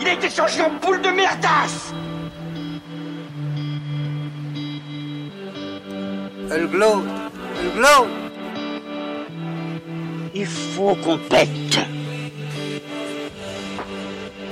[0.00, 1.92] Il a été changé en boule de merdasse
[6.50, 7.02] Elle glow,
[7.58, 8.06] elle glow.
[10.34, 11.78] Il faut qu'on pète.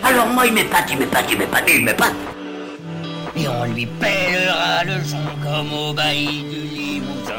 [0.03, 2.15] Alors moi, il m'épate, il m'épate, il m'épate, il m'épate.
[3.37, 7.33] Et on lui pèlera le son comme au bailli du Limousin.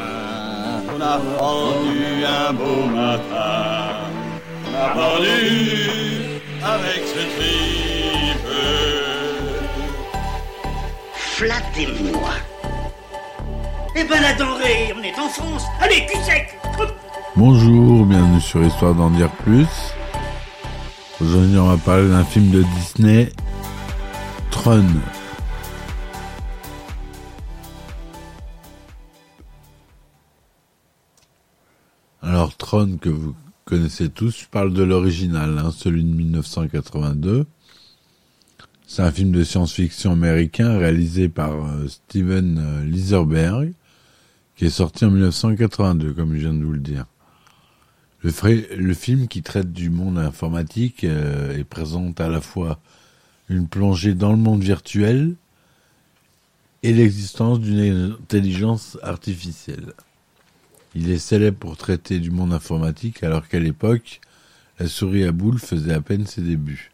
[0.96, 4.03] On a pendu un beau matin.
[6.64, 8.48] Avec ce tripe.
[11.14, 12.30] Flattez-moi.
[13.94, 15.62] Eh ben la denrée, on est en France.
[15.80, 16.58] Allez, cul sec.
[17.36, 19.68] Bonjour, bienvenue sur Histoire d'en dire plus.
[21.20, 23.30] Aujourd'hui, on va parler d'un film de Disney,
[24.50, 24.84] Tron.
[32.22, 33.34] Alors, Tron, que vous
[33.74, 37.44] connaissez tous, je parle de l'original, hein, celui de 1982.
[38.86, 43.72] C'est un film de science-fiction américain réalisé par euh, Steven euh, Liserberg,
[44.54, 47.06] qui est sorti en 1982, comme je viens de vous le dire.
[48.22, 52.78] Le film qui traite du monde informatique euh, et présente à la fois
[53.48, 55.34] une plongée dans le monde virtuel
[56.84, 59.94] et l'existence d'une intelligence artificielle.
[60.94, 64.20] Il est célèbre pour traiter du monde informatique alors qu'à l'époque,
[64.78, 66.92] la souris à boules faisait à peine ses débuts.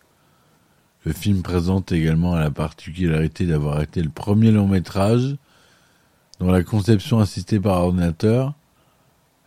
[1.04, 5.36] Le film présente également la particularité d'avoir été le premier long métrage
[6.38, 8.54] dont la conception assistée par ordinateur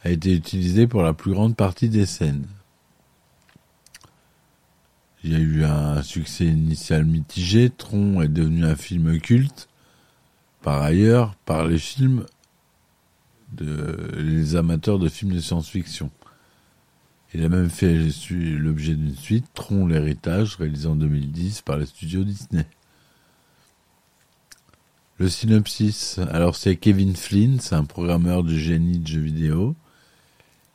[0.03, 2.45] a été utilisée pour la plus grande partie des scènes.
[5.23, 9.69] Il y a eu un succès initial mitigé, Tron est devenu un film culte,
[10.61, 12.25] par ailleurs, par les films
[13.61, 16.09] les amateurs de films de science-fiction.
[17.33, 17.97] Il a même fait
[18.31, 22.65] l'objet d'une suite, Tron l'héritage, réalisé en 2010 par les studios Disney.
[25.17, 29.75] Le synopsis, alors c'est Kevin Flynn, c'est un programmeur de génie de jeux vidéo.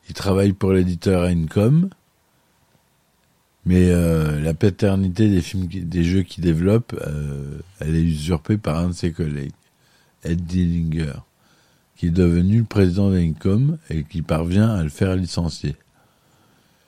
[0.08, 1.90] Il travaille pour l'éditeur Encom,
[3.64, 8.78] mais euh, la paternité des films, des jeux qu'il développe, euh, elle est usurpée par
[8.78, 9.52] un de ses collègues,
[10.24, 11.20] Ed Dillinger,
[11.98, 15.74] qui est devenu le président d'Encom et qui parvient à le faire licencier.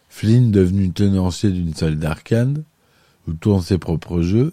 [0.08, 2.62] Flynn, devenu tenancier d'une salle d'arcade,
[3.26, 4.52] où tourne ses propres jeux,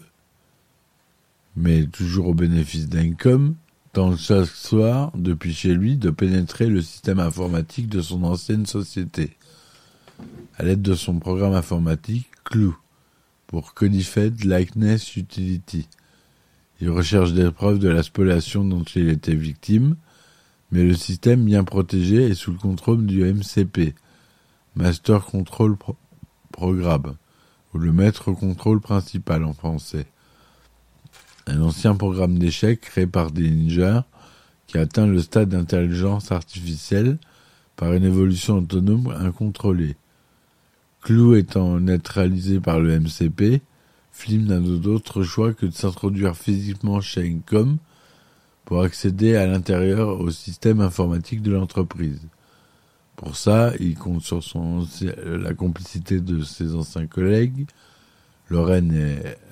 [1.56, 3.54] mais toujours au bénéfice d'Encom,
[3.92, 9.36] tente chaque soir, depuis chez lui, de pénétrer le système informatique de son ancienne société,
[10.56, 12.76] à l'aide de son programme informatique Clou,
[13.46, 15.88] pour Codified Likeness Utility.
[16.80, 19.94] Il recherche des preuves de la spoliation dont il était victime,
[20.70, 23.94] mais le système bien protégé est sous le contrôle du MCP,
[24.74, 25.96] Master Control Pro-
[26.52, 27.14] Program,
[27.74, 30.06] ou le maître contrôle principal en français.
[31.46, 34.04] Un ancien programme d'échecs créé par des ninjas
[34.66, 37.18] qui atteint le stade d'intelligence artificielle
[37.76, 39.96] par une évolution autonome incontrôlée.
[41.00, 43.62] Clou étant neutralisé par le MCP,
[44.10, 47.78] Flim n'a d'autre choix que de s'introduire physiquement chez Encom
[48.68, 52.20] pour accéder à l'intérieur au système informatique de l'entreprise.
[53.16, 54.86] Pour ça, il compte sur son,
[55.24, 57.64] la complicité de ses anciens collègues,
[58.50, 58.92] Lorraine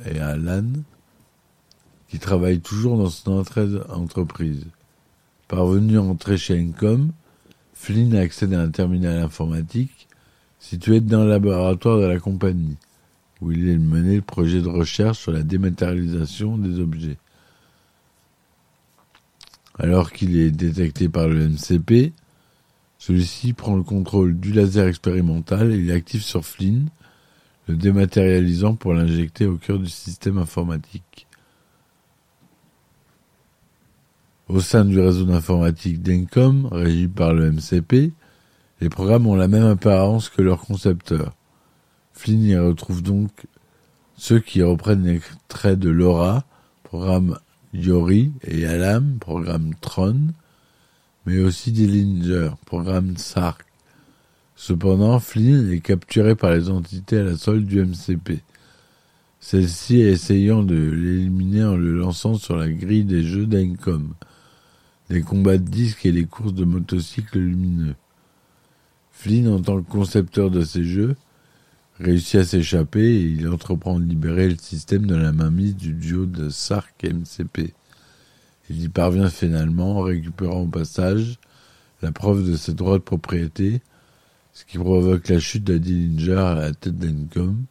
[0.05, 0.67] et, Alan,
[2.11, 3.43] qui travaillent toujours dans son
[3.89, 4.67] entreprise.
[5.49, 7.11] Parvenu à entrer chez Encom,
[7.73, 10.09] Flynn accède à un terminal informatique
[10.61, 12.77] situé dans le laboratoire de la compagnie,
[13.41, 17.17] où il est mené le projet de recherche sur la dématérialisation des objets.
[19.79, 22.13] Alors qu'il est détecté par le MCP,
[22.99, 26.89] celui-ci prend le contrôle du laser expérimental et il active sur Flynn,
[27.69, 31.27] le dématérialisant pour l'injecter au cœur du système informatique.
[34.49, 38.13] Au sein du réseau d'informatique d'Encom, régi par le MCP,
[38.81, 41.35] les programmes ont la même apparence que leurs concepteurs.
[42.13, 43.47] Flynn y retrouve donc
[44.17, 46.45] ceux qui reprennent les traits de Laura,
[46.85, 47.39] programme
[47.77, 50.19] Yori, et Alam, programme Tron,
[51.27, 53.65] mais aussi Dillinger, programme Sark.
[54.55, 58.43] Cependant, Flynn est capturé par les entités à la solde du MCP.
[59.41, 64.15] Celle-ci essayant de l'éliminer en le lançant sur la grille des jeux d'Encom,
[65.11, 67.95] les combats de disques et les courses de motocycles lumineux.
[69.13, 71.17] Flynn, en tant que concepteur de ces jeux,
[72.01, 76.27] réussit à s'échapper et il entreprend de libérer le système de la mainmise du duo
[76.27, 77.75] de Sark et MCP.
[78.69, 81.39] Il y parvient finalement en récupérant au passage
[82.03, 83.81] la preuve de ses droits de propriété
[84.57, 87.67] ce qui provoque la chute de Dillinger à la tête d'Encom,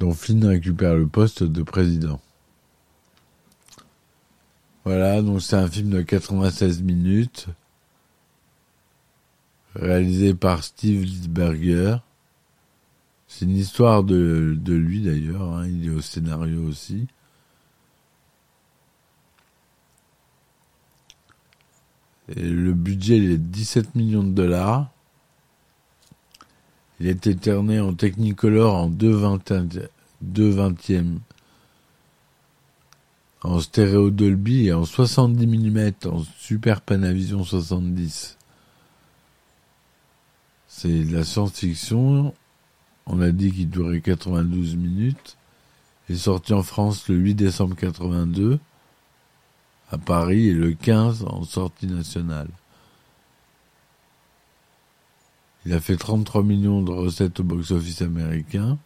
[0.00, 2.22] dont Flynn récupère le poste de président.
[4.86, 7.48] Voilà, donc c'est un film de 96 minutes,
[9.74, 11.98] réalisé par Steve Lisberger.
[13.26, 17.06] C'est une histoire de, de lui d'ailleurs, hein, il est au scénario aussi.
[22.28, 24.90] Le budget il est de 17 millions de dollars.
[27.00, 29.10] Il a été tourné en Technicolor en 2
[30.22, 31.20] vingtième,
[33.42, 38.38] en stéréo Dolby et en 70 mm en Super Panavision 70.
[40.68, 42.32] C'est de la science-fiction.
[43.06, 45.36] On a dit qu'il durait 92 minutes.
[46.08, 48.58] Il est sorti en France le 8 décembre 82
[49.90, 52.48] à Paris et le 15 en sortie nationale.
[55.66, 58.78] Il a fait 33 millions de recettes au box-office américain.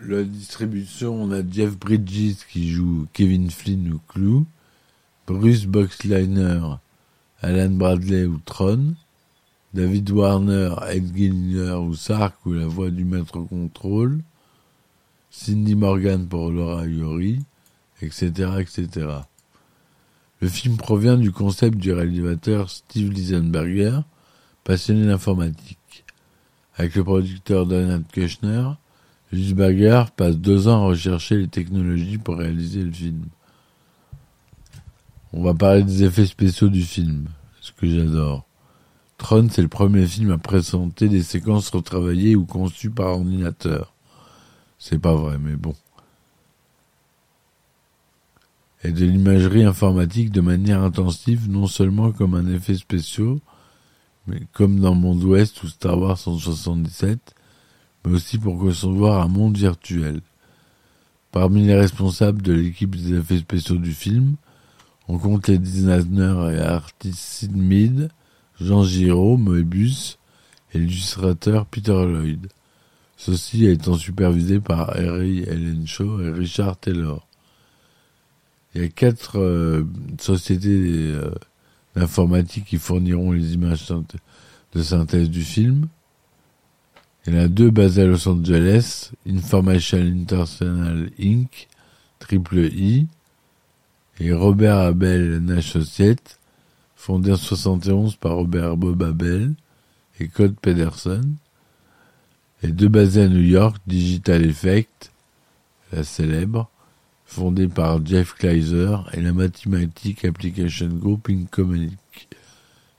[0.00, 4.46] La distribution, on a Jeff Bridges qui joue Kevin Flynn ou Clou,
[5.26, 6.60] Bruce Boxleiner,
[7.40, 8.94] Alan Bradley ou Tron,
[9.72, 11.12] David Warner, Ed
[11.76, 14.22] ou Sark ou la voix du maître contrôle,
[15.30, 17.40] Cindy Morgan pour Laura Yori,
[18.02, 19.06] etc., etc.
[20.40, 24.00] Le film provient du concept du réalisateur Steve Lisenberger,
[24.64, 26.04] passionné d'informatique.
[26.76, 28.70] Avec le producteur Donald Kushner,
[29.32, 33.26] Lisenberger passe deux ans à rechercher les technologies pour réaliser le film.
[35.32, 37.28] On va parler des effets spéciaux du film,
[37.60, 38.46] ce que j'adore.
[39.18, 43.92] Tron, c'est le premier film à présenter des séquences retravaillées ou conçues par ordinateur.
[44.78, 45.74] C'est pas vrai, mais bon.
[48.84, 53.36] Et de l'imagerie informatique de manière intensive, non seulement comme un effet spécial,
[54.28, 57.34] mais comme dans Monde Ouest ou Star Wars 177,
[58.04, 60.20] mais aussi pour concevoir un monde virtuel.
[61.32, 64.36] Parmi les responsables de l'équipe des effets spéciaux du film,
[65.08, 68.10] on compte les designers et artistes Sid
[68.60, 70.18] Jean Giraud, Moebius
[70.74, 72.48] et l'illustrateur Peter Lloyd.
[73.16, 77.26] Ceci étant supervisé par Harry Ellen Shaw et Richard Taylor.
[78.74, 79.84] Il y a quatre euh,
[80.20, 81.30] sociétés euh,
[81.96, 83.86] d'informatique qui fourniront les images
[84.74, 85.88] de synthèse du film.
[87.26, 91.68] Il y en a deux basées à Los Angeles, Information International Inc.,
[92.20, 93.06] Triple I,
[94.20, 96.38] et Robert Abel Associates,
[96.96, 99.54] fondé en 71 par Robert Bob Abel
[100.20, 101.36] et Code Pedersen.
[102.62, 105.12] Les deux basés à New York, Digital Effect,
[105.92, 106.68] la célèbre,
[107.24, 111.56] fondée par Jeff Kleiser, et la Mathematic Application Group Inc.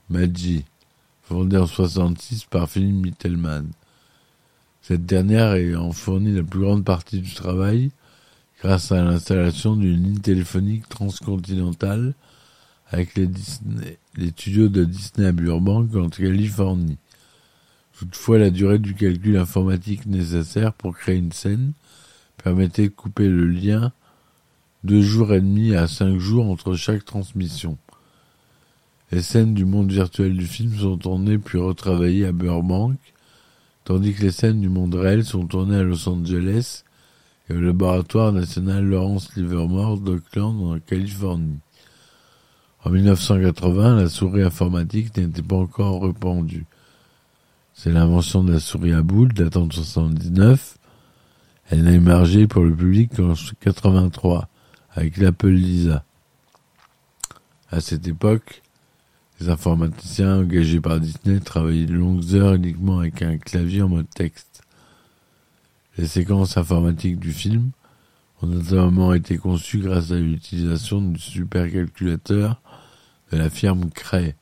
[0.08, 0.64] MAGI,
[1.22, 3.66] fondée en 66 par Philip Mittelman.
[4.82, 7.90] Cette dernière ayant fourni la plus grande partie du travail
[8.60, 12.14] grâce à l'installation d'une ligne téléphonique transcontinentale
[12.90, 13.28] avec les,
[14.30, 16.98] studios de Disney à Burbank en Californie.
[17.98, 21.72] Toutefois, la durée du calcul informatique nécessaire pour créer une scène
[22.42, 23.92] permettait de couper le lien
[24.84, 27.78] deux jours et demi à cinq jours entre chaque transmission.
[29.12, 32.96] Les scènes du monde virtuel du film sont tournées puis retravaillées à Burbank,
[33.84, 36.84] tandis que les scènes du monde réel sont tournées à Los Angeles
[37.50, 41.58] et au laboratoire national Lawrence Livermore d'Oakland en Californie.
[42.84, 46.64] En 1980, la souris informatique n'était pas encore répandue.
[47.74, 50.78] C'est l'invention de la souris à boules datant de 79.
[51.70, 54.48] Elle n'a émergé pour le public qu'en 83
[54.92, 56.04] avec l'Apple Lisa.
[57.70, 58.62] À cette époque,
[59.40, 64.10] les informaticiens engagés par Disney travaillaient de longues heures uniquement avec un clavier en mode
[64.10, 64.62] texte.
[66.00, 67.72] Les séquences informatiques du film
[68.40, 72.58] ont notamment été conçues grâce à l'utilisation du supercalculateur
[73.30, 74.34] de la firme Cray,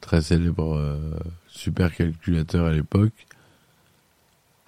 [0.00, 3.26] très célèbre euh, supercalculateur à l'époque,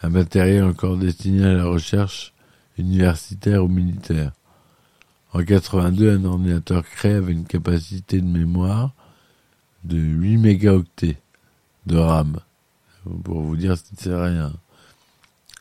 [0.03, 2.35] un matériel encore destiné à la recherche
[2.77, 4.33] universitaire ou militaire.
[5.33, 8.95] En 82, un ordinateur créé avait une capacité de mémoire
[9.85, 11.19] de 8 mégaoctets
[11.87, 12.41] de RAM.
[13.23, 14.53] Pour vous dire, c'est rien.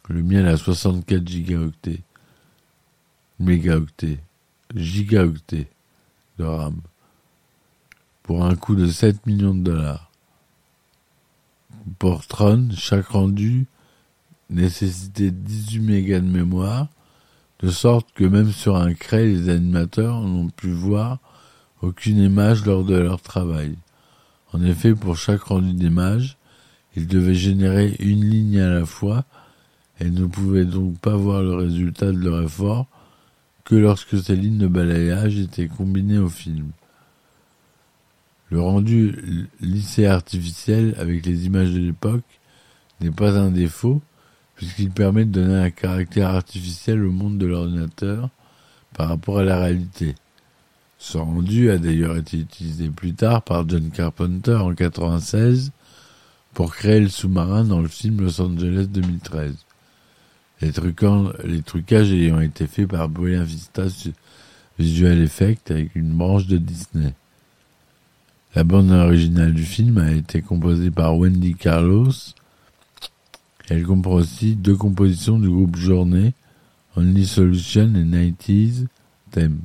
[0.10, 2.02] Le mien a 64 gigaoctets.
[3.40, 4.20] Mégaoctets.
[4.74, 5.70] Gigaoctets
[6.40, 6.80] de RAM.
[8.24, 10.10] Pour un coût de 7 millions de dollars.
[12.00, 13.68] Pour Tron, chaque rendu
[14.50, 16.88] nécessitait 18 mégas de mémoire,
[17.60, 21.20] de sorte que même sur un cray, les animateurs n'ont pu voir
[21.82, 23.78] aucune image lors de leur travail.
[24.54, 26.38] En effet, pour chaque rendu d'image,
[26.96, 29.26] ils devaient générer une ligne à la fois
[30.00, 32.88] et ne pouvaient donc pas voir le résultat de leur effort
[33.64, 36.72] que lorsque ces lignes de balayage étaient combinées au film.
[38.50, 42.24] Le rendu lissé artificiel avec les images de l'époque
[43.02, 44.02] n'est pas un défaut,
[44.56, 48.30] puisqu'il permet de donner un caractère artificiel au monde de l'ordinateur
[48.94, 50.16] par rapport à la réalité.
[50.98, 55.72] Ce rendu a d'ailleurs été utilisé plus tard par John Carpenter en 1996
[56.54, 59.67] pour créer le sous-marin dans le film Los Angeles 2013.
[60.62, 60.72] Les,
[61.44, 63.84] les trucages ayant été faits par Buena Vista
[64.80, 67.14] Visual Effect avec une branche de Disney.
[68.56, 72.12] La bande originale du film a été composée par Wendy Carlos.
[73.70, 76.34] Elle comprend aussi deux compositions du groupe Journée,
[76.96, 78.88] Only Solution et 90s
[79.30, 79.60] Theme.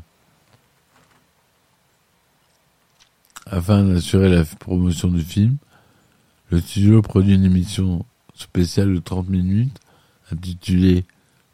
[3.46, 5.56] Afin d'assurer la promotion du film,
[6.50, 9.78] le studio produit une émission spéciale de 30 minutes
[10.33, 11.05] intitulée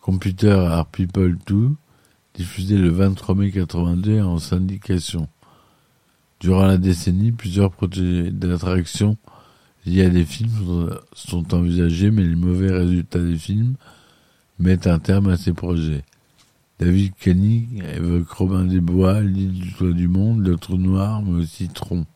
[0.00, 1.70] Computer Are People 2,
[2.34, 5.28] diffusée le 23 mai 82 en syndication.
[6.40, 9.16] Durant la décennie, plusieurs projets d'attraction
[9.84, 13.74] liés à des films sont envisagés, mais les mauvais résultats des films
[14.58, 16.04] mettent un terme à ces projets.
[16.78, 21.42] David Kenny évoque Robin des Bois, l'île du toit du monde, le trou noir, mais
[21.42, 22.06] aussi Tron.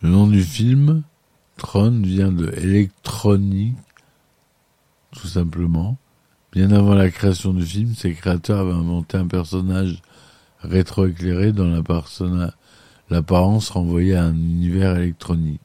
[0.00, 1.02] Le nom du film,
[1.56, 3.76] Tron, vient de électronique
[5.12, 5.96] tout simplement.
[6.52, 10.02] Bien avant la création du film, ses créateurs avaient inventé un personnage
[10.60, 11.82] rétroéclairé dont
[13.10, 15.60] l'apparence renvoyait à un univers électronique.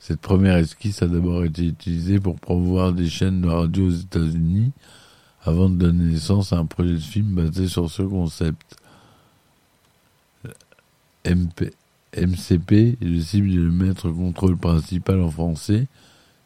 [0.00, 4.72] Cette première esquisse a d'abord été utilisée pour promouvoir des chaînes de radio aux États-Unis
[5.42, 8.76] avant de donner naissance à un projet de film basé sur ce concept.
[12.16, 15.86] MCP est le cible du maître contrôle principal en français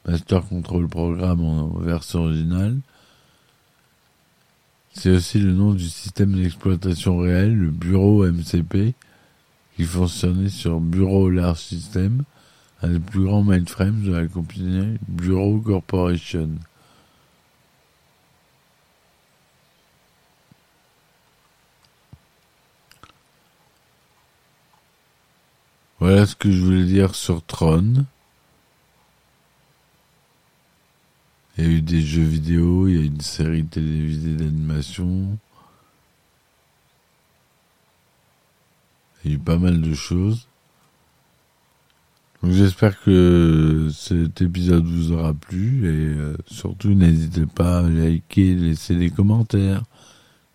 [0.07, 2.78] Master Control Programme en version originale.
[4.92, 8.95] C'est aussi le nom du système d'exploitation réel, le bureau MCP,
[9.76, 12.25] qui fonctionnait sur Bureau Large System,
[12.83, 16.50] un des plus grands mainframes de la compagnie Bureau Corporation.
[26.02, 28.04] Voilà ce que je voulais dire sur Tron.
[31.56, 35.38] Il y a eu des jeux vidéo, il y a eu une série télévisée d'animation.
[39.25, 40.49] Il y a eu pas mal de choses.
[42.42, 48.56] Donc j'espère que cet épisode vous aura plu et euh, surtout n'hésitez pas à liker,
[48.56, 49.85] laisser des commentaires.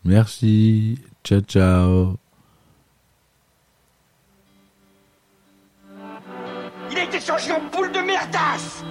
[0.04, 1.00] Merci.
[1.24, 2.18] Ciao ciao.
[7.18, 8.84] Été changé en boule de merdasse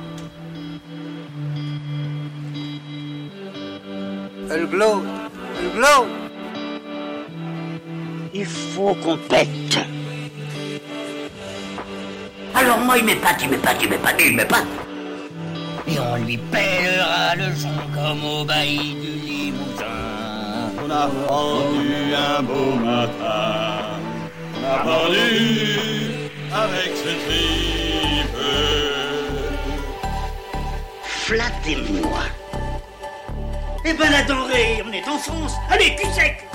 [4.50, 5.04] Elle glow,
[5.60, 6.06] elle glow.
[8.34, 9.78] Il faut qu'on pète.
[12.54, 14.66] Alors moi, il m'épate, il m'épate, il m'épate, il m'épate.
[15.86, 19.84] Et on lui pèlera le son comme au bailli du Limousin.
[20.84, 24.00] On a vendu un beau matin.
[24.56, 27.75] On a vendu avec ce tripe.
[31.26, 32.20] Flattez-moi.
[33.84, 35.54] Eh ben la denrée, on est en France.
[35.68, 36.46] Allez, cul sec